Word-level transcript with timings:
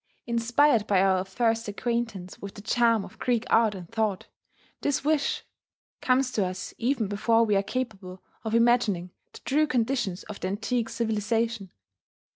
Inspired 0.25 0.87
by 0.87 0.99
our 1.03 1.23
first 1.23 1.67
acquaintance 1.67 2.39
with 2.39 2.55
the 2.55 2.63
charm 2.63 3.05
of 3.05 3.19
Greek 3.19 3.45
art 3.51 3.75
and 3.75 3.87
thought, 3.91 4.25
this 4.81 5.05
wish 5.05 5.43
comes 6.01 6.31
to 6.31 6.43
us 6.43 6.73
even 6.79 7.05
before 7.07 7.43
we 7.45 7.55
are 7.55 7.61
capable 7.61 8.23
of 8.43 8.55
imagining 8.55 9.11
the 9.31 9.41
true 9.45 9.67
conditions 9.67 10.23
of 10.23 10.39
the 10.39 10.47
antique 10.47 10.89
civilization. 10.89 11.71